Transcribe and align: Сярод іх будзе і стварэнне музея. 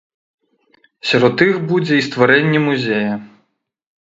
Сярод 1.09 1.35
іх 1.49 1.59
будзе 1.73 1.93
і 1.99 2.07
стварэнне 2.07 2.59
музея. 2.67 3.13